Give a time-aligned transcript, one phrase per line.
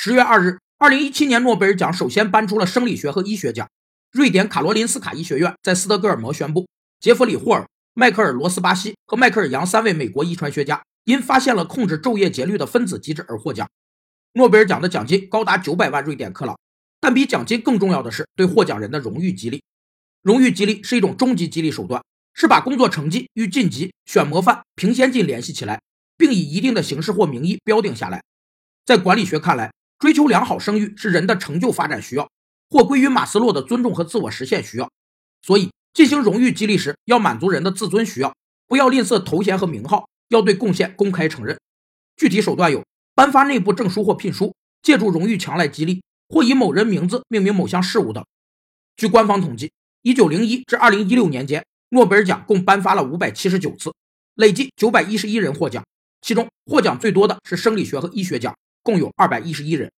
[0.00, 3.68] 十月二日，二零一七年诺贝尔奖首先颁出了生理学和医学奖。
[4.12, 6.68] 瑞典卡罗林斯卡医学院在斯德哥尔摩宣布，
[7.00, 13.68] 杰弗里·霍尔、迈克尔·罗斯巴西和迈克尔·杨三位美国遗传学家因发现了控制昼夜节律的分子机制而获奖。
[14.34, 16.56] 诺贝尔奖的奖金高达九百万瑞典克朗，
[17.00, 19.60] 但比奖金更重要的是对获奖人的荣誉激励。
[20.22, 22.00] 荣誉激励是一种终极激励手段，
[22.34, 25.82] 是把工作成绩与晋级、选模范、评先进联系起来，
[26.16, 28.22] 并以一定的形式或名义标定下来。
[28.86, 32.28] 在管理学看来，追求良好声誉是人的成就发展需要。
[32.70, 34.90] 或归于马斯洛的尊重和自我实现需要，
[35.40, 38.34] 所以进行荣誉激励时，要满足人的自尊需要，
[38.66, 41.58] 不要吝啬头衔和名号，要对贡献公开承认。
[42.14, 48.22] 具体手段有颁发内部证书或聘书，借助荣誉墙来激励，或以某人名字命名某项事务等。
[48.98, 49.72] 据官方统计
[50.02, 53.94] ，1901至2016年间，诺贝尔奖共颁发了579次，
[54.34, 55.82] 累计911人获奖，
[56.20, 58.54] 其中获奖最多的是生理学和医学奖，
[58.88, 59.92] 共有二百一十一人。